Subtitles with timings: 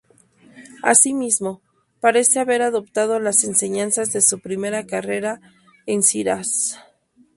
[0.81, 1.61] Así mismo,
[1.99, 5.39] parece haber adoptado las enseñanzas de su primera carrera
[5.85, 6.79] en Shiraz.